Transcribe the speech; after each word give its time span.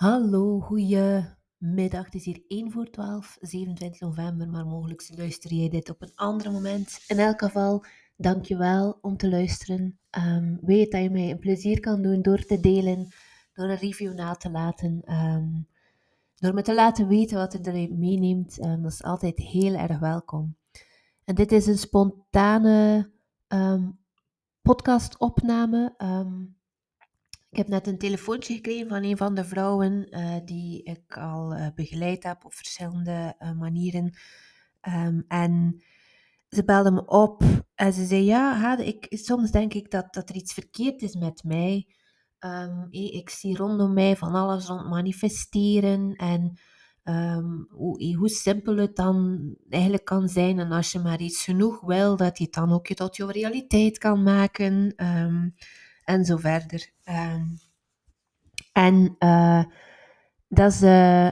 Hallo, 0.00 0.60
goedemiddag. 0.60 2.04
Het 2.04 2.14
is 2.14 2.24
hier 2.24 2.42
1 2.48 2.70
voor 2.72 2.90
12, 2.90 3.36
27 3.40 4.00
november, 4.00 4.48
maar 4.48 4.66
mogelijk 4.66 5.10
luister 5.16 5.54
jij 5.54 5.68
dit 5.68 5.90
op 5.90 6.02
een 6.02 6.14
ander 6.14 6.52
moment. 6.52 7.04
In 7.06 7.18
elk 7.18 7.42
geval, 7.42 7.84
dankjewel 8.16 8.98
om 9.00 9.16
te 9.16 9.28
luisteren. 9.28 9.98
Um, 10.18 10.58
weet 10.62 10.92
dat 10.92 11.02
je 11.02 11.10
mij 11.10 11.30
een 11.30 11.38
plezier 11.38 11.80
kan 11.80 12.02
doen 12.02 12.22
door 12.22 12.44
te 12.44 12.60
delen, 12.60 13.08
door 13.52 13.68
een 13.68 13.76
review 13.76 14.14
na 14.14 14.34
te 14.34 14.50
laten, 14.50 15.02
ehm, 15.04 15.48
door 16.34 16.54
me 16.54 16.62
te 16.62 16.74
laten 16.74 17.08
weten 17.08 17.36
wat 17.36 17.52
je 17.52 17.58
erin 17.62 17.98
meeneemt. 17.98 18.64
Um, 18.64 18.82
dat 18.82 18.92
is 18.92 19.02
altijd 19.02 19.38
heel 19.38 19.74
erg 19.74 19.98
welkom. 19.98 20.56
En 21.24 21.34
dit 21.34 21.52
is 21.52 21.66
een 21.66 21.78
spontane 21.78 23.10
podcastopname. 24.62 25.94
Ik 27.50 27.56
heb 27.56 27.68
net 27.68 27.86
een 27.86 27.98
telefoontje 27.98 28.54
gekregen 28.54 28.88
van 28.88 29.04
een 29.04 29.16
van 29.16 29.34
de 29.34 29.44
vrouwen 29.44 30.06
uh, 30.10 30.36
die 30.44 30.82
ik 30.82 31.16
al 31.18 31.56
uh, 31.56 31.66
begeleid 31.74 32.22
heb 32.22 32.44
op 32.44 32.54
verschillende 32.54 33.34
uh, 33.38 33.52
manieren. 33.52 34.14
Um, 34.88 35.24
en 35.28 35.82
ze 36.48 36.64
belde 36.64 36.90
me 36.90 37.06
op 37.06 37.42
en 37.74 37.92
ze 37.92 38.04
zei: 38.04 38.24
Ja, 38.24 38.78
ik, 38.78 39.06
soms 39.10 39.50
denk 39.50 39.74
ik 39.74 39.90
dat, 39.90 40.14
dat 40.14 40.28
er 40.28 40.34
iets 40.34 40.54
verkeerd 40.54 41.02
is 41.02 41.14
met 41.14 41.44
mij. 41.44 41.86
Um, 42.40 42.86
ik 42.90 43.30
zie 43.30 43.56
rondom 43.56 43.92
mij 43.92 44.16
van 44.16 44.34
alles 44.34 44.66
rond 44.66 44.88
manifesteren 44.88 46.12
en 46.12 46.58
um, 47.04 47.66
hoe, 47.70 48.16
hoe, 48.16 48.28
simpel 48.28 48.76
het 48.76 48.96
dan 48.96 49.40
eigenlijk 49.68 50.04
kan 50.04 50.28
zijn. 50.28 50.58
En 50.58 50.72
als 50.72 50.92
je 50.92 50.98
maar 50.98 51.20
iets 51.20 51.44
genoeg 51.44 51.80
wil, 51.80 52.16
dat 52.16 52.38
je 52.38 52.44
het 52.44 52.52
dan 52.52 52.72
ook 52.72 52.86
je 52.86 52.94
tot 52.94 53.16
je 53.16 53.32
realiteit 53.32 53.98
kan 53.98 54.22
maken 54.22 54.94
en 56.10 56.24
zo 56.24 56.36
verder. 56.36 56.90
Ehm, 57.04 57.46
en 58.72 59.16
uh, 59.18 59.64
dat 60.48 60.72
is 60.72 60.82
uh, 60.82 61.30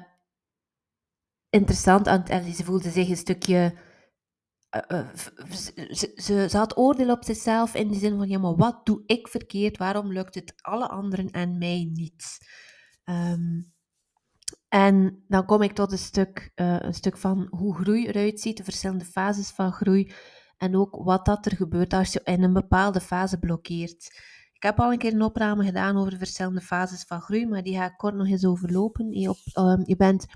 interessant. 1.50 2.06
Ze 2.54 2.64
voelde 2.64 2.90
zich 2.90 3.08
een 3.08 3.16
stukje. 3.16 3.86
Uh, 4.90 5.08
ze, 6.16 6.48
had 6.52 6.76
oordeel 6.76 7.10
op 7.10 7.24
zichzelf 7.24 7.74
in 7.74 7.88
de 7.88 7.98
zin 7.98 8.16
van: 8.16 8.28
ja, 8.28 8.38
maar 8.38 8.56
wat 8.56 8.86
doe 8.86 9.02
ik 9.06 9.28
verkeerd? 9.28 9.76
Waarom 9.76 10.12
lukt 10.12 10.34
het 10.34 10.54
alle 10.60 10.88
anderen 10.88 11.30
en 11.30 11.58
mij 11.58 11.90
niet? 11.92 12.38
Um, 13.04 13.72
en 14.68 15.24
dan 15.28 15.46
kom 15.46 15.62
ik 15.62 15.72
tot 15.72 15.92
een 15.92 15.98
stuk, 15.98 16.52
een 16.54 16.94
stuk 16.94 17.16
van 17.16 17.46
hoe 17.50 17.74
groei 17.74 18.06
eruit 18.06 18.40
ziet, 18.40 18.56
de 18.56 18.64
verschillende 18.64 19.04
fases 19.04 19.50
van 19.50 19.72
groei. 19.72 20.12
En 20.56 20.76
ook 20.76 20.96
wat 21.04 21.24
dat 21.24 21.46
er 21.46 21.56
gebeurt 21.56 21.92
als 21.92 22.12
je 22.12 22.20
in 22.24 22.42
een 22.42 22.52
bepaalde 22.52 23.00
fase 23.00 23.38
blokkeert. 23.38 24.20
Ik 24.58 24.64
heb 24.64 24.80
al 24.80 24.92
een 24.92 24.98
keer 24.98 25.12
een 25.12 25.22
opname 25.22 25.64
gedaan 25.64 25.96
over 25.96 26.10
de 26.10 26.18
verschillende 26.18 26.60
fases 26.60 27.04
van 27.04 27.20
groei, 27.20 27.46
maar 27.46 27.62
die 27.62 27.76
ga 27.76 27.84
ik 27.86 27.96
kort 27.96 28.14
nog 28.14 28.26
eens 28.26 28.44
overlopen. 28.44 29.12
Je, 29.12 29.28
op, 29.28 29.38
um, 29.54 29.82
je 29.86 29.96
bent 29.96 30.26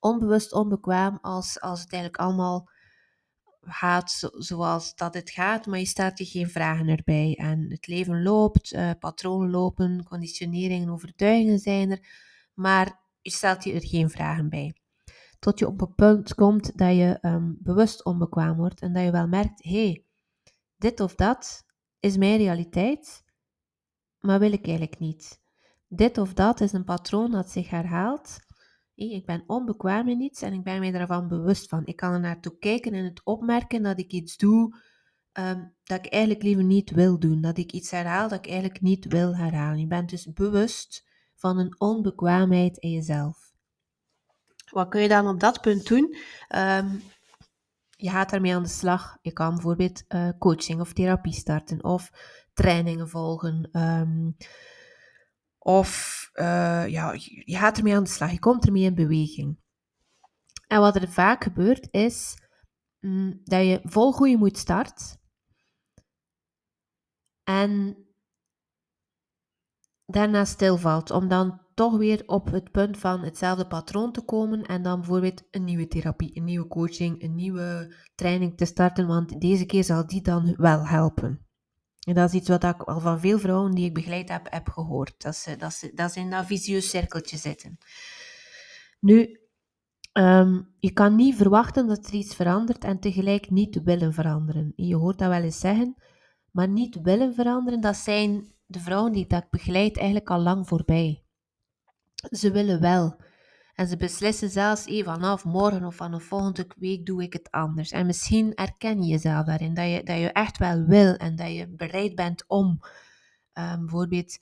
onbewust 0.00 0.52
onbekwaam 0.52 1.18
als, 1.20 1.60
als 1.60 1.80
het 1.80 1.92
eigenlijk 1.92 2.22
allemaal 2.22 2.68
gaat 3.60 4.30
zoals 4.32 4.94
dat 4.94 5.14
het 5.14 5.30
gaat, 5.30 5.66
maar 5.66 5.78
je 5.78 5.86
stelt 5.86 6.18
je 6.18 6.24
geen 6.24 6.50
vragen 6.50 6.88
erbij. 6.88 7.36
En 7.40 7.70
het 7.70 7.86
leven 7.86 8.22
loopt, 8.22 8.72
uh, 8.72 8.90
patronen 8.98 9.50
lopen, 9.50 10.04
conditioneringen, 10.04 10.88
overtuigingen 10.88 11.58
zijn 11.58 11.90
er, 11.90 12.00
maar 12.54 13.00
je 13.20 13.30
stelt 13.30 13.64
je 13.64 13.72
er 13.72 13.86
geen 13.86 14.10
vragen 14.10 14.48
bij. 14.48 14.74
Tot 15.38 15.58
je 15.58 15.66
op 15.66 15.80
een 15.80 15.94
punt 15.94 16.34
komt 16.34 16.78
dat 16.78 16.96
je 16.96 17.18
um, 17.22 17.56
bewust 17.60 18.04
onbekwaam 18.04 18.56
wordt 18.56 18.80
en 18.80 18.92
dat 18.92 19.04
je 19.04 19.10
wel 19.10 19.28
merkt, 19.28 19.62
hé, 19.62 19.84
hey, 19.84 20.04
dit 20.76 21.00
of 21.00 21.14
dat 21.14 21.64
is 22.00 22.16
mijn 22.16 22.36
realiteit 22.36 23.26
maar 24.20 24.38
wil 24.38 24.52
ik 24.52 24.66
eigenlijk 24.66 24.98
niet. 24.98 25.40
Dit 25.88 26.18
of 26.18 26.34
dat 26.34 26.60
is 26.60 26.72
een 26.72 26.84
patroon 26.84 27.30
dat 27.30 27.50
zich 27.50 27.70
herhaalt. 27.70 28.38
Ik 28.94 29.26
ben 29.26 29.44
onbekwaam 29.46 30.08
in 30.08 30.20
iets 30.20 30.42
en 30.42 30.52
ik 30.52 30.62
ben 30.62 30.78
mij 30.78 30.90
daarvan 30.90 31.28
bewust 31.28 31.68
van. 31.68 31.86
Ik 31.86 31.96
kan 31.96 32.12
er 32.12 32.20
naartoe 32.20 32.58
kijken 32.58 32.92
en 32.92 33.04
het 33.04 33.24
opmerken 33.24 33.82
dat 33.82 33.98
ik 33.98 34.12
iets 34.12 34.36
doe 34.36 34.76
ehm, 35.32 35.64
dat 35.84 35.98
ik 36.06 36.12
eigenlijk 36.12 36.42
liever 36.42 36.64
niet 36.64 36.90
wil 36.90 37.18
doen. 37.18 37.40
Dat 37.40 37.58
ik 37.58 37.72
iets 37.72 37.90
herhaal 37.90 38.28
dat 38.28 38.38
ik 38.38 38.46
eigenlijk 38.46 38.80
niet 38.80 39.06
wil 39.06 39.36
herhalen. 39.36 39.80
Je 39.80 39.86
bent 39.86 40.10
dus 40.10 40.32
bewust 40.32 41.06
van 41.34 41.58
een 41.58 41.80
onbekwaamheid 41.80 42.76
in 42.76 42.90
jezelf. 42.90 43.52
Wat 44.70 44.88
kun 44.88 45.00
je 45.00 45.08
dan 45.08 45.28
op 45.28 45.40
dat 45.40 45.60
punt 45.60 45.88
doen? 45.88 46.16
Um, 46.56 47.02
je 47.96 48.10
gaat 48.10 48.30
daarmee 48.30 48.54
aan 48.54 48.62
de 48.62 48.68
slag. 48.68 49.18
Je 49.22 49.32
kan 49.32 49.54
bijvoorbeeld 49.54 50.04
uh, 50.08 50.28
coaching 50.38 50.80
of 50.80 50.92
therapie 50.92 51.32
starten 51.32 51.84
of 51.84 52.10
trainingen 52.58 53.08
volgen. 53.08 53.68
Um, 53.72 54.36
of 55.58 56.20
uh, 56.34 56.88
ja, 56.88 57.12
je 57.44 57.56
gaat 57.56 57.76
ermee 57.76 57.96
aan 57.96 58.02
de 58.02 58.10
slag, 58.10 58.30
je 58.30 58.38
komt 58.38 58.66
ermee 58.66 58.82
in 58.82 58.94
beweging. 58.94 59.58
En 60.66 60.80
wat 60.80 60.96
er 60.96 61.08
vaak 61.08 61.42
gebeurt 61.42 61.88
is 61.90 62.36
mm, 63.00 63.40
dat 63.44 63.64
je 63.64 63.80
vol 63.82 64.12
goede 64.12 64.36
moet 64.36 64.58
starten. 64.58 65.20
En 67.44 67.96
daarna 70.06 70.44
stilvalt, 70.44 71.10
om 71.10 71.28
dan 71.28 71.60
toch 71.74 71.96
weer 71.96 72.22
op 72.26 72.50
het 72.50 72.70
punt 72.70 72.98
van 72.98 73.20
hetzelfde 73.20 73.66
patroon 73.66 74.12
te 74.12 74.24
komen 74.24 74.62
en 74.62 74.82
dan 74.82 75.00
bijvoorbeeld 75.00 75.42
een 75.50 75.64
nieuwe 75.64 75.88
therapie, 75.88 76.36
een 76.36 76.44
nieuwe 76.44 76.66
coaching, 76.66 77.22
een 77.22 77.34
nieuwe 77.34 77.94
training 78.14 78.56
te 78.56 78.64
starten, 78.64 79.06
want 79.06 79.40
deze 79.40 79.66
keer 79.66 79.84
zal 79.84 80.06
die 80.06 80.22
dan 80.22 80.54
wel 80.56 80.86
helpen. 80.86 81.47
En 82.08 82.14
dat 82.14 82.28
is 82.28 82.34
iets 82.34 82.48
wat 82.48 82.64
ik 82.64 82.82
al 82.82 83.00
van 83.00 83.20
veel 83.20 83.38
vrouwen 83.38 83.74
die 83.74 83.84
ik 83.84 83.94
begeleid 83.94 84.28
heb, 84.28 84.46
heb 84.50 84.68
gehoord. 84.68 85.22
Dat 85.22 85.36
ze, 85.36 85.56
dat 85.56 85.72
ze, 85.72 85.90
dat 85.94 86.12
ze 86.12 86.20
in 86.20 86.30
dat 86.30 86.46
vicieuze 86.46 86.88
cirkeltje 86.88 87.36
zitten. 87.36 87.78
Nu, 89.00 89.40
um, 90.12 90.74
je 90.78 90.92
kan 90.92 91.14
niet 91.14 91.36
verwachten 91.36 91.86
dat 91.86 92.06
er 92.06 92.12
iets 92.12 92.34
verandert 92.34 92.84
en 92.84 93.00
tegelijk 93.00 93.50
niet 93.50 93.82
willen 93.82 94.12
veranderen. 94.12 94.72
Je 94.76 94.94
hoort 94.94 95.18
dat 95.18 95.28
wel 95.28 95.42
eens 95.42 95.60
zeggen, 95.60 95.94
maar 96.50 96.68
niet 96.68 97.00
willen 97.02 97.34
veranderen, 97.34 97.80
dat 97.80 97.96
zijn 97.96 98.52
de 98.66 98.80
vrouwen 98.80 99.12
die 99.12 99.26
ik 99.28 99.50
begeleid 99.50 99.96
eigenlijk 99.96 100.30
al 100.30 100.40
lang 100.40 100.68
voorbij. 100.68 101.24
Ze 102.14 102.50
willen 102.50 102.80
wel. 102.80 103.20
En 103.78 103.88
ze 103.88 103.96
beslissen 103.96 104.50
zelfs, 104.50 104.84
hey, 104.84 105.04
vanaf 105.04 105.44
morgen 105.44 105.84
of 105.84 105.94
vanaf 105.94 106.22
volgende 106.22 106.66
week 106.76 107.06
doe 107.06 107.22
ik 107.22 107.32
het 107.32 107.50
anders. 107.50 107.90
En 107.90 108.06
misschien 108.06 108.52
herken 108.54 109.02
je 109.02 109.08
jezelf 109.08 109.46
daarin, 109.46 109.74
dat 109.74 109.90
je, 109.90 110.02
dat 110.02 110.18
je 110.18 110.32
echt 110.32 110.58
wel 110.58 110.84
wil 110.84 111.14
en 111.14 111.36
dat 111.36 111.52
je 111.52 111.68
bereid 111.68 112.14
bent 112.14 112.44
om. 112.46 112.80
Um, 113.54 113.78
bijvoorbeeld, 113.80 114.38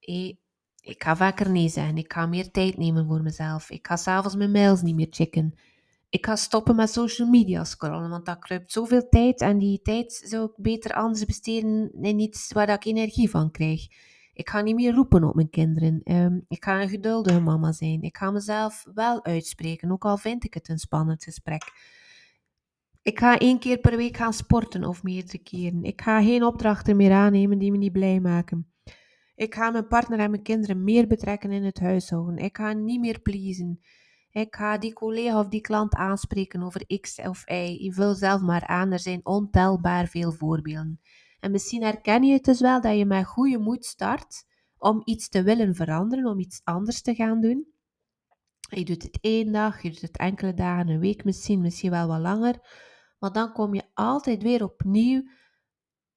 hey, 0.00 0.38
ik 0.80 1.02
ga 1.02 1.16
vaker 1.16 1.50
nee 1.50 1.68
zeggen, 1.68 1.96
ik 1.96 2.12
ga 2.12 2.26
meer 2.26 2.50
tijd 2.50 2.76
nemen 2.76 3.06
voor 3.06 3.22
mezelf. 3.22 3.70
Ik 3.70 3.86
ga 3.86 3.96
s'avonds 3.96 4.36
mijn 4.36 4.50
mails 4.50 4.82
niet 4.82 4.94
meer 4.94 5.10
checken. 5.10 5.54
Ik 6.08 6.26
ga 6.26 6.36
stoppen 6.36 6.76
met 6.76 6.90
social 6.90 7.28
media 7.28 7.64
scrollen, 7.64 8.10
want 8.10 8.26
dat 8.26 8.38
kruipt 8.38 8.72
zoveel 8.72 9.08
tijd 9.08 9.40
en 9.40 9.58
die 9.58 9.82
tijd 9.82 10.22
zou 10.24 10.44
ik 10.44 10.52
beter 10.56 10.92
anders 10.92 11.24
besteden 11.24 11.92
in 12.00 12.18
iets 12.18 12.52
waar 12.52 12.68
ik 12.68 12.84
energie 12.84 13.30
van 13.30 13.50
krijg. 13.50 13.86
Ik 14.36 14.48
ga 14.48 14.60
niet 14.60 14.74
meer 14.74 14.94
roepen 14.94 15.24
op 15.24 15.34
mijn 15.34 15.50
kinderen. 15.50 16.00
Um, 16.04 16.44
ik 16.48 16.64
ga 16.64 16.82
een 16.82 16.88
geduldige 16.88 17.40
mama 17.40 17.72
zijn. 17.72 18.02
Ik 18.02 18.16
ga 18.16 18.30
mezelf 18.30 18.86
wel 18.94 19.24
uitspreken, 19.24 19.90
ook 19.90 20.04
al 20.04 20.16
vind 20.16 20.44
ik 20.44 20.54
het 20.54 20.68
een 20.68 20.78
spannend 20.78 21.24
gesprek. 21.24 21.62
Ik 23.02 23.18
ga 23.18 23.38
één 23.38 23.58
keer 23.58 23.78
per 23.78 23.96
week 23.96 24.16
gaan 24.16 24.32
sporten 24.32 24.84
of 24.84 25.02
meerdere 25.02 25.38
keren. 25.38 25.84
Ik 25.84 26.00
ga 26.00 26.22
geen 26.22 26.44
opdrachten 26.44 26.96
meer 26.96 27.12
aannemen 27.12 27.58
die 27.58 27.70
me 27.70 27.76
niet 27.76 27.92
blij 27.92 28.20
maken. 28.20 28.72
Ik 29.34 29.54
ga 29.54 29.70
mijn 29.70 29.86
partner 29.86 30.18
en 30.18 30.30
mijn 30.30 30.42
kinderen 30.42 30.84
meer 30.84 31.06
betrekken 31.06 31.52
in 31.52 31.64
het 31.64 31.80
huishouden. 31.80 32.36
Ik 32.36 32.56
ga 32.56 32.72
niet 32.72 33.00
meer 33.00 33.20
pleasen. 33.20 33.80
Ik 34.30 34.54
ga 34.54 34.78
die 34.78 34.92
collega 34.92 35.38
of 35.38 35.48
die 35.48 35.60
klant 35.60 35.94
aanspreken 35.94 36.62
over 36.62 37.00
X 37.00 37.18
of 37.18 37.50
Y. 37.50 37.76
Je 37.84 37.92
vul 37.92 38.14
zelf 38.14 38.40
maar 38.40 38.66
aan, 38.66 38.92
er 38.92 39.00
zijn 39.00 39.20
ontelbaar 39.26 40.06
veel 40.06 40.32
voorbeelden. 40.32 41.00
En 41.46 41.52
misschien 41.52 41.82
herken 41.82 42.22
je 42.22 42.32
het 42.32 42.44
dus 42.44 42.60
wel 42.60 42.80
dat 42.80 42.96
je 42.96 43.04
met 43.04 43.26
goede 43.26 43.58
moed 43.58 43.84
start 43.84 44.44
om 44.78 45.02
iets 45.04 45.28
te 45.28 45.42
willen 45.42 45.74
veranderen, 45.74 46.26
om 46.26 46.38
iets 46.38 46.60
anders 46.64 47.02
te 47.02 47.14
gaan 47.14 47.40
doen. 47.40 47.66
Je 48.68 48.84
doet 48.84 49.02
het 49.02 49.18
één 49.20 49.52
dag, 49.52 49.82
je 49.82 49.90
doet 49.90 50.00
het 50.00 50.16
enkele 50.16 50.54
dagen, 50.54 50.88
een 50.88 51.00
week 51.00 51.24
misschien, 51.24 51.60
misschien 51.60 51.90
wel 51.90 52.06
wat 52.06 52.20
langer. 52.20 52.58
Maar 53.18 53.32
dan 53.32 53.52
kom 53.52 53.74
je 53.74 53.82
altijd 53.94 54.42
weer 54.42 54.64
opnieuw 54.64 55.22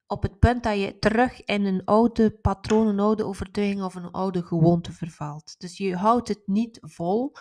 op 0.05 0.23
het 0.23 0.39
punt 0.39 0.63
dat 0.63 0.79
je 0.79 0.99
terug 0.99 1.43
in 1.43 1.65
een 1.65 1.85
oude 1.85 2.31
patroon, 2.31 2.87
een 2.87 2.99
oude 2.99 3.25
overtuiging 3.25 3.83
of 3.83 3.95
een 3.95 4.11
oude 4.11 4.43
gewoonte 4.43 4.91
vervalt. 4.91 5.55
Dus 5.59 5.77
je 5.77 5.95
houdt 5.95 6.27
het 6.27 6.41
niet 6.45 6.77
vol. 6.81 7.31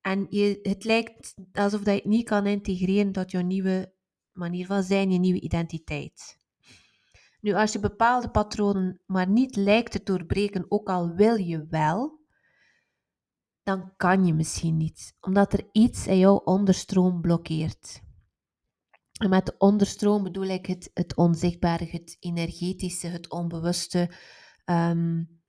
En 0.00 0.26
je, 0.28 0.58
het 0.62 0.84
lijkt 0.84 1.34
alsof 1.52 1.80
dat 1.80 1.94
je 1.94 2.00
het 2.00 2.04
niet 2.04 2.28
kan 2.28 2.46
integreren 2.46 3.12
tot 3.12 3.30
jouw 3.30 3.42
nieuwe 3.42 3.94
manier 4.32 4.66
van 4.66 4.82
zijn, 4.82 5.10
je 5.10 5.18
nieuwe 5.18 5.40
identiteit. 5.40 6.40
Nu, 7.42 7.52
als 7.54 7.72
je 7.72 7.80
bepaalde 7.80 8.30
patronen 8.30 9.00
maar 9.06 9.28
niet 9.28 9.56
lijkt 9.56 9.92
te 9.92 10.02
doorbreken, 10.02 10.64
ook 10.68 10.88
al 10.88 11.14
wil 11.14 11.36
je 11.36 11.66
wel, 11.66 12.20
dan 13.62 13.92
kan 13.96 14.26
je 14.26 14.34
misschien 14.34 14.76
niet, 14.76 15.16
omdat 15.20 15.52
er 15.52 15.68
iets 15.72 16.06
in 16.06 16.18
jouw 16.18 16.36
onderstroom 16.36 17.20
blokkeert. 17.20 18.02
En 19.20 19.30
met 19.30 19.46
de 19.46 19.54
onderstroom 19.58 20.22
bedoel 20.22 20.46
ik 20.46 20.66
het, 20.66 20.90
het 20.94 21.16
onzichtbare, 21.16 21.84
het 21.84 22.16
energetische, 22.20 23.06
het 23.06 23.30
onbewuste. 23.30 24.10
Um, 24.64 25.40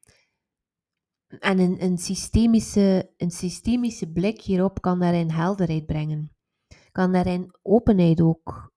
en 1.40 1.60
een, 1.60 1.84
een, 1.84 1.98
systemische, 1.98 3.14
een 3.18 3.32
systemische 3.32 4.12
blik 4.12 4.42
hierop 4.42 4.82
kan 4.82 5.00
daarin 5.00 5.30
helderheid 5.30 5.86
brengen. 5.86 6.32
Kan 6.92 7.12
daarin 7.12 7.56
openheid 7.62 8.22
ook 8.22 8.73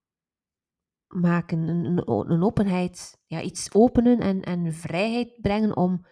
maken. 1.08 1.68
Een, 1.68 2.02
een, 2.30 2.42
openheid, 2.42 3.22
ja, 3.26 3.40
iets 3.42 3.74
openen 3.74 4.20
en, 4.20 4.42
en 4.42 4.72
vrijheid 4.72 5.40
brengen 5.40 5.76
om, 5.76 6.06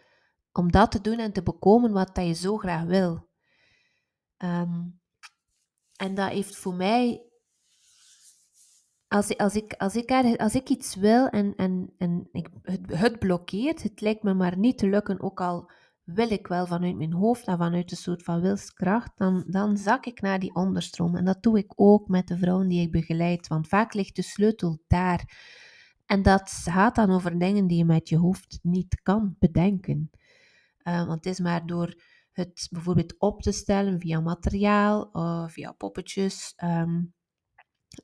om 0.53 0.73
dat 0.73 0.91
te 0.91 1.01
doen 1.01 1.19
en 1.19 1.33
te 1.33 1.43
bekomen 1.43 1.93
wat 1.93 2.15
dat 2.15 2.27
je 2.27 2.35
zo 2.35 2.57
graag 2.57 2.85
wil. 2.85 3.29
Ehm, 4.37 4.83
en 5.97 6.15
dat 6.15 6.29
heeft 6.29 6.57
voor 6.57 6.75
mij 6.75 7.23
als, 9.09 9.37
als, 9.37 9.55
ik, 9.55 9.73
als, 9.73 9.97
ik, 9.97 10.11
als 10.37 10.55
ik 10.55 10.69
iets 10.69 10.95
wil 10.95 11.29
en, 11.29 11.55
en, 11.57 11.95
en 11.99 12.29
ik, 12.33 12.49
het, 12.63 12.81
het 12.87 13.19
blokkeert, 13.19 13.83
het 13.83 14.01
lijkt 14.01 14.23
me 14.23 14.35
maar 14.35 14.59
niet 14.59 14.79
te 14.79 14.89
lukken, 14.89 15.21
ook 15.21 15.41
al 15.41 15.71
wil 16.05 16.31
ik 16.31 16.47
wel 16.47 16.67
vanuit 16.67 16.97
mijn 16.97 17.13
hoofd 17.13 17.47
en 17.47 17.59
vanuit 17.59 17.91
een 17.91 17.97
soort 17.97 18.23
van 18.23 18.41
wilskracht, 18.41 19.13
dan, 19.17 19.45
dan 19.47 19.77
zak 19.77 20.07
ik 20.07 20.21
naar 20.21 20.39
die 20.39 20.55
onderstroom. 20.55 21.17
En 21.17 21.25
dat 21.25 21.43
doe 21.43 21.59
ik 21.59 21.73
ook 21.75 22.09
met 22.09 22.29
de 22.29 22.39
vrouwen 22.39 22.69
die 22.69 22.81
ik 22.81 22.91
begeleid, 22.91 23.47
want 23.47 23.69
vaak 23.69 23.95
ligt 23.95 24.17
de 24.17 24.23
sleutel 24.23 24.83
daar. 24.87 25.25
En 26.07 26.23
dat 26.23 26.51
gaat 26.51 26.95
dan 26.95 27.11
over 27.11 27.39
dingen 27.39 27.67
die 27.67 27.79
je 27.79 27.85
met 27.85 28.09
je 28.09 28.17
hoofd 28.17 28.59
niet 28.63 29.01
kan 29.03 29.37
bedenken. 29.39 30.11
Uh, 30.83 31.07
want 31.07 31.25
het 31.25 31.27
is 31.27 31.41
maar 31.41 31.67
door 31.67 32.03
het 32.33 32.69
bijvoorbeeld 32.71 33.19
op 33.19 33.43
te 33.43 33.53
stellen 33.53 34.01
via 34.01 34.21
materiaal 34.21 35.03
of 35.03 35.53
via 35.53 35.73
poppetjes, 35.73 36.53
um, 36.65 37.15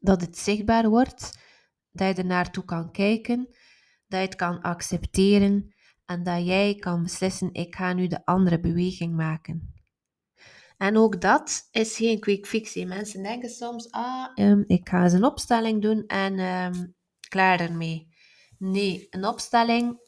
dat 0.01 0.21
het 0.21 0.39
zichtbaar 0.39 0.89
wordt, 0.89 1.39
dat 1.91 2.17
je 2.17 2.23
er 2.23 2.29
naartoe 2.29 2.65
kan 2.65 2.91
kijken, 2.91 3.47
dat 4.07 4.21
je 4.21 4.27
het 4.27 4.35
kan 4.35 4.61
accepteren 4.61 5.75
en 6.11 6.23
dat 6.23 6.47
jij 6.47 6.75
kan 6.75 7.03
beslissen, 7.03 7.53
ik 7.53 7.75
ga 7.75 7.93
nu 7.93 8.07
de 8.07 8.25
andere 8.25 8.61
beweging 8.61 9.17
maken. 9.17 9.75
En 10.77 10.97
ook 10.97 11.21
dat 11.21 11.69
is 11.71 11.97
geen 11.97 12.21
quick 12.21 12.47
fix. 12.47 12.75
Mensen 12.75 13.23
denken 13.23 13.51
soms, 13.51 13.91
ah, 13.91 14.27
um, 14.35 14.65
ik 14.67 14.89
ga 14.89 15.03
eens 15.03 15.13
een 15.13 15.25
opstelling 15.25 15.83
doen 15.83 16.07
en 16.07 16.39
um, 16.39 16.95
klaar 17.29 17.61
ermee. 17.61 18.15
Nee, 18.59 19.07
een 19.11 19.25
opstelling 19.25 19.99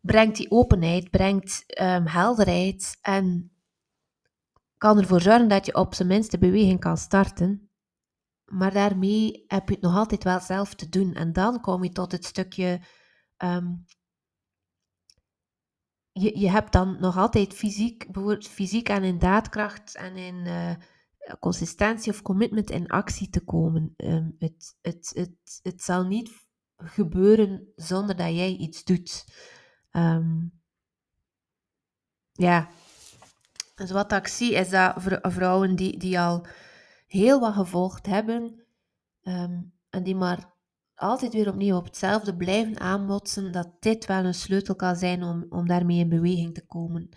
brengt 0.00 0.36
die 0.36 0.50
openheid, 0.50 1.10
brengt 1.10 1.80
um, 1.80 2.06
helderheid 2.06 2.98
en 3.02 3.52
kan 4.78 4.98
ervoor 4.98 5.20
zorgen 5.20 5.48
dat 5.48 5.66
je 5.66 5.74
op 5.74 5.94
zijn 5.94 6.08
minst 6.08 6.30
de 6.30 6.38
beweging 6.38 6.80
kan 6.80 6.96
starten. 6.96 7.70
Maar 8.44 8.72
daarmee 8.72 9.44
heb 9.46 9.68
je 9.68 9.74
het 9.74 9.82
nog 9.82 9.96
altijd 9.96 10.24
wel 10.24 10.40
zelf 10.40 10.74
te 10.74 10.88
doen. 10.88 11.14
En 11.14 11.32
dan 11.32 11.60
kom 11.60 11.84
je 11.84 11.90
tot 11.90 12.12
het 12.12 12.24
stukje. 12.24 12.80
Je, 16.20 16.38
je 16.38 16.50
hebt 16.50 16.72
dan 16.72 16.96
nog 17.00 17.16
altijd 17.16 17.54
fysiek, 17.54 18.12
bijvoorbeeld 18.12 18.48
fysiek 18.48 18.88
en 18.88 19.04
in 19.04 19.18
daadkracht 19.18 19.94
en 19.94 20.16
in 20.16 20.34
uh, 20.34 20.74
consistentie 21.40 22.12
of 22.12 22.22
commitment 22.22 22.70
in 22.70 22.86
actie 22.86 23.28
te 23.28 23.40
komen. 23.40 23.94
Um, 23.96 24.34
het, 24.38 24.76
het, 24.82 25.10
het, 25.14 25.60
het 25.62 25.82
zal 25.82 26.04
niet 26.04 26.30
gebeuren 26.76 27.72
zonder 27.74 28.16
dat 28.16 28.34
jij 28.34 28.56
iets 28.56 28.84
doet. 28.84 29.24
Um, 29.92 30.60
ja, 32.32 32.68
dus 33.74 33.90
wat 33.90 34.12
ik 34.12 34.26
zie 34.26 34.54
is 34.54 34.68
dat 34.68 34.94
vrouwen 35.22 35.76
die, 35.76 35.98
die 35.98 36.20
al 36.20 36.46
heel 37.06 37.40
wat 37.40 37.54
gevolgd 37.54 38.06
hebben 38.06 38.66
ehm, 39.22 39.60
en 39.90 40.02
die 40.02 40.14
maar 40.14 40.54
altijd 40.96 41.32
weer 41.32 41.48
opnieuw 41.48 41.76
op 41.76 41.84
hetzelfde 41.84 42.36
blijven 42.36 42.80
aanbotsen, 42.80 43.52
dat 43.52 43.76
dit 43.80 44.06
wel 44.06 44.24
een 44.24 44.34
sleutel 44.34 44.76
kan 44.76 44.96
zijn 44.96 45.22
om, 45.22 45.46
om 45.48 45.66
daarmee 45.66 45.98
in 45.98 46.08
beweging 46.08 46.54
te 46.54 46.66
komen. 46.66 47.08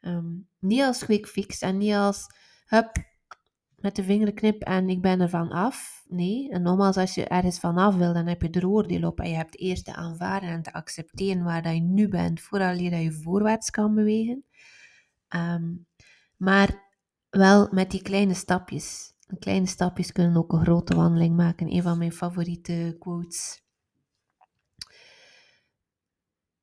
Ehm, 0.00 0.32
niet 0.58 0.82
als 0.82 1.04
quick 1.04 1.26
fix 1.26 1.60
en 1.60 1.78
niet 1.78 1.94
als 1.94 2.26
hup, 2.66 2.92
met 3.76 3.96
de 3.96 4.02
vingerknip 4.02 4.62
en 4.62 4.88
ik 4.88 5.02
ben 5.02 5.20
er 5.20 5.28
van 5.28 5.50
af. 5.50 6.04
Nee, 6.08 6.50
en 6.50 6.62
nogmaals, 6.62 6.96
als 6.96 7.14
je 7.14 7.24
ergens 7.24 7.58
vanaf 7.58 7.94
wil, 7.94 8.12
dan 8.12 8.26
heb 8.26 8.42
je 8.42 8.50
er 8.50 8.68
oordeel 8.68 9.08
op 9.08 9.20
en 9.20 9.28
je 9.28 9.36
hebt 9.36 9.58
eerst 9.58 9.84
te 9.84 9.94
aanvaarden 9.94 10.48
en 10.48 10.62
te 10.62 10.72
accepteren 10.72 11.44
waar 11.44 11.62
dat 11.62 11.74
je 11.74 11.80
nu 11.80 12.08
bent, 12.08 12.40
voordat 12.40 12.78
je 12.78 13.18
voorwaarts 13.22 13.70
kan 13.70 13.94
bewegen. 13.94 14.44
Ehm, 15.28 15.72
maar 16.36 16.82
wel 17.30 17.68
met 17.70 17.90
die 17.90 18.02
kleine 18.02 18.34
stapjes. 18.34 19.13
Kleine 19.38 19.66
stapjes 19.66 20.12
kunnen 20.12 20.36
ook 20.36 20.52
een 20.52 20.64
grote 20.64 20.94
wandeling 20.94 21.36
maken. 21.36 21.72
Een 21.72 21.82
van 21.82 21.98
mijn 21.98 22.12
favoriete 22.12 22.96
quotes. 22.98 23.62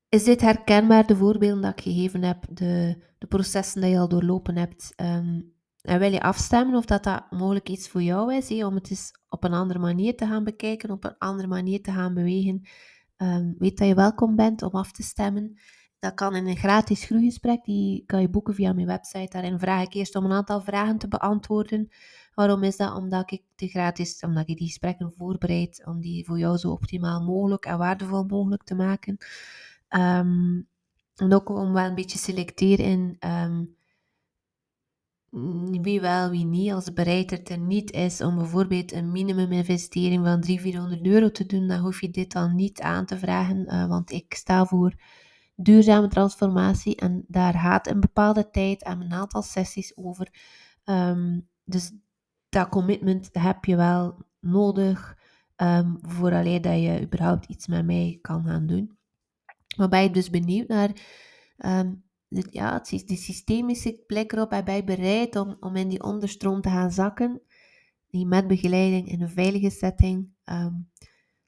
Is 0.09 0.23
dit 0.23 0.41
herkenbaar, 0.41 1.07
de 1.07 1.15
voorbeelden 1.15 1.61
dat 1.61 1.71
ik 1.71 1.83
gegeven 1.83 2.23
heb, 2.23 2.45
de, 2.49 3.03
de 3.17 3.27
processen 3.27 3.81
die 3.81 3.89
je 3.89 3.99
al 3.99 4.07
doorlopen 4.07 4.57
hebt? 4.57 4.93
Ehm, 4.95 5.41
en 5.81 5.99
wil 5.99 6.11
je 6.11 6.21
afstemmen 6.21 6.75
of 6.75 6.85
dat, 6.85 7.03
dat 7.03 7.31
mogelijk 7.31 7.69
iets 7.69 7.89
voor 7.89 8.01
jou 8.01 8.35
is, 8.35 8.63
om 8.63 8.75
het 8.75 8.89
eens 8.89 9.11
op 9.29 9.43
een 9.43 9.53
andere 9.53 9.79
manier 9.79 10.15
te 10.15 10.25
gaan 10.25 10.43
bekijken, 10.43 10.91
op 10.91 11.03
een 11.03 11.17
andere 11.17 11.47
manier 11.47 11.81
te 11.81 11.91
gaan 11.91 12.13
bewegen? 12.13 12.61
Um, 13.17 13.55
weet 13.57 13.77
dat 13.77 13.87
je 13.87 13.95
welkom 13.95 14.35
bent 14.35 14.61
om 14.61 14.71
af 14.71 14.91
te 14.91 15.03
stemmen. 15.03 15.59
Dat 16.01 16.13
kan 16.13 16.36
in 16.36 16.48
een 16.48 16.57
gratis 16.57 17.06
groeigesprek, 17.06 17.63
die 17.63 18.03
kan 18.06 18.21
je 18.21 18.30
boeken 18.30 18.53
via 18.53 18.74
mijn 18.74 18.88
website. 18.88 19.30
Daarin 19.30 19.59
vraag 19.59 19.83
ik 19.83 19.94
eerst 19.94 20.15
om 20.15 20.25
een 20.25 20.31
aantal 20.31 20.62
vragen 20.62 20.98
te 20.98 21.07
beantwoorden. 21.07 21.89
Waarom 22.33 22.63
is 22.63 22.77
dat? 22.77 22.95
Omdat 22.95 23.31
ik 23.31 23.44
de 23.56 23.68
gratis, 23.68 24.24
omdat 24.24 24.50
ik 24.50 24.57
die 24.57 24.68
gesprekken 24.68 25.13
voorbereid, 25.18 25.81
om 25.86 26.00
die 26.00 26.25
voor 26.25 26.39
jou 26.39 26.57
zo 26.57 26.71
optimaal 26.71 27.24
mogelijk 27.24 27.65
en 27.65 27.77
waardevol 27.77 28.24
mogelijk 28.24 28.63
te 28.63 28.75
maken. 28.75 29.18
Um, 29.89 30.68
en 31.15 31.33
ook 31.33 31.50
om 31.50 31.74
wel 31.74 31.86
een 31.86 31.95
beetje 31.95 32.18
selecteren 32.18 32.86
in 32.86 33.18
um, 33.19 33.75
wie 35.81 36.01
wel, 36.01 36.30
wie 36.30 36.45
niet. 36.45 36.71
Als 36.71 36.86
de 36.86 36.94
bereidheid 36.94 37.50
er 37.50 37.59
niet 37.59 37.92
is 37.92 38.21
om 38.21 38.36
bijvoorbeeld 38.36 38.92
een 38.92 39.12
minimuminvestering 39.12 40.25
van 40.25 40.42
300, 40.42 40.62
400 40.62 41.06
euro 41.06 41.31
te 41.31 41.45
doen, 41.45 41.68
dan 41.68 41.80
hoef 41.80 42.01
je 42.01 42.09
dit 42.09 42.31
dan 42.31 42.56
niet 42.56 42.81
aan 42.81 43.06
te 43.06 43.18
vragen, 43.18 43.74
uh, 43.74 43.88
want 43.88 44.12
ik 44.12 44.33
sta 44.33 44.65
voor 44.65 44.95
duurzame 45.63 46.07
transformatie 46.07 46.95
en 46.95 47.23
daar 47.27 47.53
gaat 47.53 47.87
een 47.87 47.99
bepaalde 47.99 48.49
tijd 48.49 48.83
en 48.83 49.01
een 49.01 49.13
aantal 49.13 49.41
sessies 49.41 49.97
over. 49.97 50.33
Um, 50.85 51.49
dus 51.63 51.91
dat 52.49 52.69
commitment 52.69 53.29
heb 53.31 53.65
je 53.65 53.75
wel 53.75 54.25
nodig 54.39 55.17
um, 55.55 55.97
voor 56.01 56.31
alleen 56.31 56.61
dat 56.61 56.81
je 56.81 57.01
überhaupt 57.01 57.45
iets 57.45 57.67
met 57.67 57.85
mij 57.85 58.19
kan 58.21 58.45
gaan 58.45 58.67
doen. 58.67 58.97
Maar 59.77 59.89
ben 59.89 60.03
je 60.03 60.11
dus 60.11 60.29
benieuwd 60.29 60.67
naar 60.67 60.89
um, 61.57 62.03
de, 62.27 62.47
ja, 62.49 62.79
systemische 62.83 64.03
blik 64.07 64.31
erop? 64.31 64.49
Ben 64.49 64.75
je 64.75 64.83
bereid 64.83 65.36
om, 65.36 65.57
om 65.59 65.75
in 65.75 65.88
die 65.88 66.03
onderstroom 66.03 66.62
te 66.62 66.69
gaan 66.69 66.91
zakken? 66.91 67.41
Die 68.07 68.25
met 68.25 68.47
begeleiding 68.47 69.07
in 69.07 69.21
een 69.21 69.29
veilige 69.29 69.69
setting, 69.69 70.29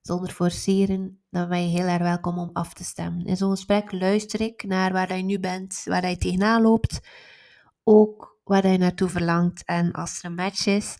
zonder 0.03 0.31
forceren, 0.31 1.23
dan 1.29 1.49
ben 1.49 1.61
je 1.61 1.77
heel 1.77 1.87
erg 1.87 2.01
welkom 2.01 2.37
om 2.37 2.49
af 2.53 2.73
te 2.73 2.83
stemmen. 2.83 3.25
In 3.25 3.37
zo'n 3.37 3.49
gesprek 3.49 3.91
luister 3.91 4.41
ik 4.41 4.63
naar 4.63 4.91
waar 4.91 5.17
je 5.17 5.23
nu 5.23 5.39
bent, 5.39 5.81
waar 5.85 6.09
je 6.09 6.17
tegenaan 6.17 6.61
loopt. 6.61 6.99
Ook 7.83 8.39
waar 8.43 8.67
je 8.67 8.77
naartoe 8.77 9.09
verlangt. 9.09 9.65
En 9.65 9.91
als 9.91 10.19
er 10.19 10.25
een 10.25 10.35
match 10.35 10.65
is, 10.65 10.97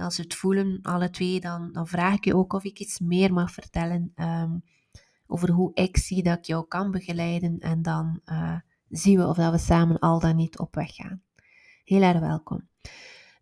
als 0.00 0.16
we 0.16 0.22
het 0.22 0.34
voelen, 0.34 0.78
alle 0.82 1.10
twee, 1.10 1.40
dan, 1.40 1.72
dan 1.72 1.86
vraag 1.86 2.14
ik 2.14 2.24
je 2.24 2.36
ook 2.36 2.52
of 2.52 2.64
ik 2.64 2.78
iets 2.78 2.98
meer 2.98 3.32
mag 3.32 3.50
vertellen 3.50 4.12
um, 4.16 4.62
over 5.26 5.50
hoe 5.50 5.70
ik 5.74 5.96
zie 5.96 6.22
dat 6.22 6.38
ik 6.38 6.44
jou 6.44 6.66
kan 6.66 6.90
begeleiden. 6.90 7.58
En 7.58 7.82
dan 7.82 8.20
uh, 8.26 8.56
zien 8.88 9.18
we 9.18 9.26
of 9.26 9.36
dat 9.36 9.52
we 9.52 9.58
samen 9.58 9.98
al 9.98 10.20
dan 10.20 10.36
niet 10.36 10.58
op 10.58 10.74
weg 10.74 10.94
gaan. 10.94 11.22
Heel 11.84 12.02
erg 12.02 12.18
welkom. 12.20 12.68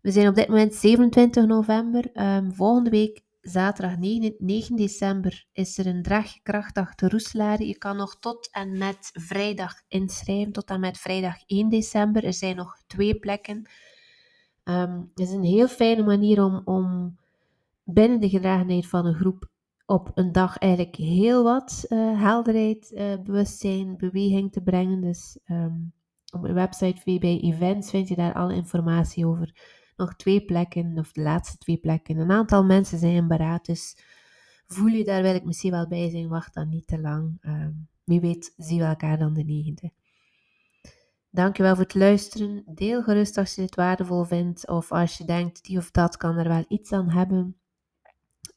We 0.01 0.11
zijn 0.11 0.27
op 0.27 0.35
dit 0.35 0.47
moment 0.47 0.73
27 0.73 1.45
november. 1.45 2.09
Um, 2.35 2.53
volgende 2.53 2.89
week 2.89 3.21
zaterdag 3.43 3.97
9, 3.97 4.35
9, 4.37 4.75
december 4.75 5.45
is 5.51 5.77
er 5.77 5.85
een 5.85 6.03
draagkrachtdag 6.03 6.95
te 6.95 7.09
Roeselare. 7.09 7.67
Je 7.67 7.77
kan 7.77 7.97
nog 7.97 8.19
tot 8.19 8.49
en 8.51 8.77
met 8.77 9.09
vrijdag 9.13 9.73
inschrijven, 9.87 10.51
tot 10.51 10.69
en 10.69 10.79
met 10.79 10.97
vrijdag 10.97 11.35
1 11.45 11.69
december. 11.69 12.23
Er 12.23 12.33
zijn 12.33 12.55
nog 12.55 12.77
twee 12.87 13.19
plekken. 13.19 13.69
Um, 14.63 15.11
het 15.15 15.27
is 15.27 15.31
een 15.31 15.43
heel 15.43 15.67
fijne 15.67 16.03
manier 16.03 16.43
om, 16.43 16.61
om 16.65 17.15
binnen 17.83 18.19
de 18.19 18.29
gedragenheid 18.29 18.87
van 18.87 19.05
een 19.05 19.15
groep 19.15 19.51
op 19.85 20.11
een 20.15 20.31
dag 20.31 20.57
eigenlijk 20.57 20.95
heel 20.95 21.43
wat 21.43 21.85
uh, 21.89 22.21
helderheid, 22.21 22.91
uh, 22.91 23.13
bewustzijn, 23.23 23.97
beweging 23.97 24.51
te 24.51 24.61
brengen. 24.61 25.01
Dus 25.01 25.39
um, 25.47 25.93
op 26.33 26.41
mijn 26.41 26.53
website 26.53 27.01
VB 27.01 27.23
Events 27.23 27.89
vind 27.89 28.07
je 28.07 28.15
daar 28.15 28.33
alle 28.33 28.53
informatie 28.53 29.27
over 29.27 29.81
nog 29.95 30.15
twee 30.15 30.45
plekken, 30.45 30.97
of 30.97 31.11
de 31.11 31.21
laatste 31.21 31.57
twee 31.57 31.77
plekken. 31.77 32.17
Een 32.17 32.31
aantal 32.31 32.63
mensen 32.63 32.97
zijn 32.97 33.13
in 33.13 33.27
beraad, 33.27 33.65
dus 33.65 33.97
voel 34.67 34.87
je 34.87 35.03
daar 35.03 35.21
wil 35.21 35.35
ik 35.35 35.45
misschien 35.45 35.71
wel 35.71 35.87
bij 35.87 36.09
zijn, 36.09 36.27
wacht 36.27 36.53
dan 36.53 36.69
niet 36.69 36.87
te 36.87 36.99
lang. 36.99 37.37
Uh, 37.41 37.67
wie 38.03 38.19
weet 38.19 38.53
zien 38.57 38.79
we 38.79 38.85
elkaar 38.85 39.17
dan 39.17 39.33
de 39.33 39.43
negende. 39.43 39.91
Dankjewel 41.29 41.75
voor 41.75 41.83
het 41.83 41.93
luisteren. 41.93 42.63
Deel 42.65 43.03
gerust 43.03 43.37
als 43.37 43.55
je 43.55 43.61
het 43.61 43.75
waardevol 43.75 44.23
vindt 44.23 44.67
of 44.67 44.91
als 44.91 45.17
je 45.17 45.25
denkt 45.25 45.65
die 45.65 45.77
of 45.77 45.91
dat 45.91 46.17
kan 46.17 46.37
er 46.37 46.47
wel 46.47 46.65
iets 46.67 46.91
aan 46.91 47.09
hebben. 47.09 47.57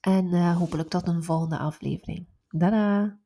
En 0.01 0.27
uh, 0.27 0.57
hopelijk 0.57 0.89
tot 0.89 1.09
een 1.09 1.23
volgende 1.23 1.59
aflevering. 1.59 2.27
Dada! 2.49 3.19